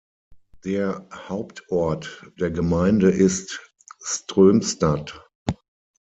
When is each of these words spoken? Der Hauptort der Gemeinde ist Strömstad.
Der 0.65 1.07
Hauptort 1.13 2.25
der 2.39 2.49
Gemeinde 2.49 3.11
ist 3.11 3.59
Strömstad. 4.03 5.29